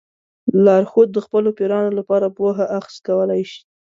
لارښود 0.65 1.09
د 1.13 1.17
خپلو 1.25 1.49
پیروانو 1.57 1.91
لپاره 1.99 2.33
پوهه 2.37 2.65
اخذ 2.79 2.95
کولی 3.07 3.41
شي. 3.51 3.61